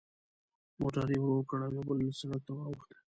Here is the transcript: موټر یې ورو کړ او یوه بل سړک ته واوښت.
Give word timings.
موټر 0.81 1.07
یې 1.13 1.19
ورو 1.21 1.47
کړ 1.49 1.59
او 1.65 1.71
یوه 1.75 1.83
بل 1.87 1.97
سړک 2.19 2.41
ته 2.47 2.51
واوښت. 2.53 2.89